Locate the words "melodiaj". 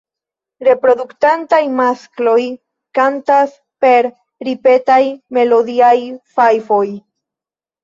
5.41-5.95